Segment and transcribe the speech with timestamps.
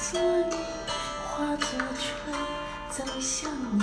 [0.00, 0.48] 春，
[1.26, 1.66] 化作
[1.98, 2.32] 春
[2.88, 3.82] 走向你。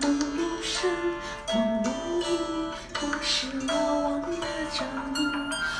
[0.00, 0.90] 梦如声，
[1.54, 1.88] 梦如
[2.20, 5.20] 影，不是遥望的踪影。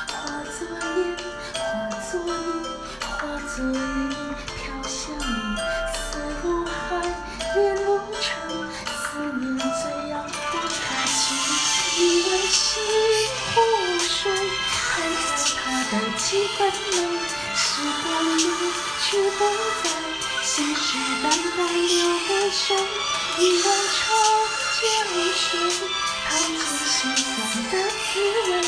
[0.07, 0.57] 化作
[0.95, 0.97] 烟，
[1.53, 1.59] 化
[1.99, 2.31] 作泥，
[3.01, 3.11] 化
[3.45, 3.75] 作云，
[4.55, 4.55] 飘
[4.87, 5.21] 向你。
[5.93, 6.71] 思如海，
[7.53, 8.25] 恋如城，
[8.87, 10.13] 思念最遥
[10.51, 10.67] 不可
[11.05, 11.19] 及。
[11.99, 12.55] 一往昔
[13.53, 13.55] 湖
[13.99, 14.31] 水，
[14.65, 15.27] 还在
[15.57, 15.61] 它
[15.91, 16.59] 的基本
[16.91, 16.97] 内。
[17.53, 18.07] 时光
[19.09, 19.45] 是否
[19.83, 19.89] 在，
[20.43, 21.95] 信誓旦旦留
[22.27, 22.75] 给谁？
[23.39, 23.97] 一碗长
[24.81, 24.83] 江
[25.33, 25.47] 水，
[26.27, 27.25] 淘尽心酸
[27.71, 28.19] 的滋
[28.51, 28.66] 味。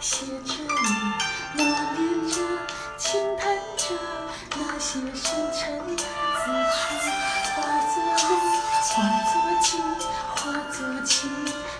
[0.00, 0.66] 写着你，
[1.54, 2.38] 默念着，
[2.96, 3.84] 轻叹着
[4.56, 6.02] 那些深沉的字
[6.72, 6.86] 句。
[7.56, 8.22] 化作泪，
[8.94, 8.94] 化
[9.26, 9.68] 作金，
[10.36, 10.38] 化
[10.70, 11.18] 作情，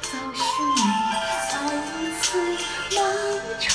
[0.02, 0.42] 找寻
[0.74, 0.78] 你。
[1.52, 1.56] 爱
[1.94, 2.26] 一次，
[2.96, 2.98] 梦
[3.36, 3.68] 一场，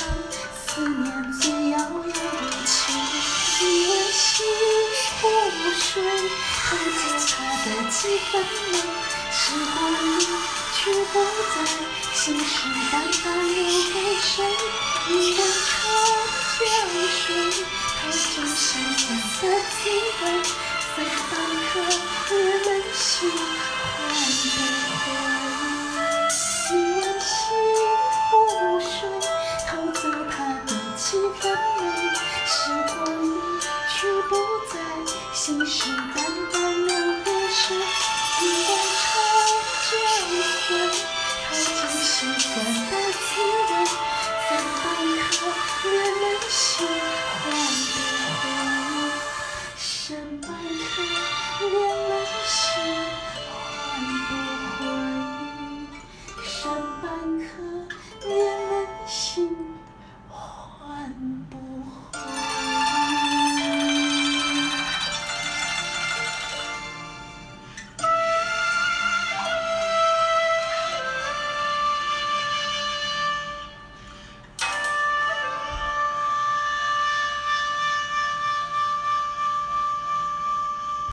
[0.66, 1.04] 思念
[1.40, 2.74] 最遥遥无期。
[3.60, 4.22] 一往昔
[5.22, 5.22] 湖
[5.80, 5.92] 水，
[6.62, 7.32] 还在他
[7.64, 7.96] 的基
[8.30, 8.74] 本内。
[9.32, 9.42] 时
[9.74, 9.94] 光里。
[10.84, 11.56] 去不再，
[12.12, 13.56] 信誓旦旦留
[13.88, 14.44] 给谁？
[15.08, 15.72] 一碗长
[16.60, 16.62] 江
[17.08, 17.24] 水，
[17.96, 19.80] 淘尽心酸的滋
[20.20, 20.22] 味。
[20.94, 20.96] 三
[21.30, 21.32] 百
[21.72, 21.74] 颗
[22.28, 23.32] 热泪心，
[23.96, 24.60] 换不
[25.00, 25.02] 回。
[26.68, 26.70] 一
[27.00, 27.32] 往昔
[28.28, 28.32] 湖
[28.80, 28.92] 水，
[29.66, 29.98] 淘走
[30.30, 30.68] 它的
[30.98, 31.02] 几
[31.40, 31.42] 分
[31.80, 31.82] 美。
[32.44, 32.52] 时
[32.94, 33.26] 光一
[33.88, 33.96] 去
[34.28, 34.30] 不
[34.70, 34.74] 再，
[35.32, 35.72] 信誓
[36.14, 36.20] 旦
[36.52, 36.54] 旦
[50.06, 50.53] 什么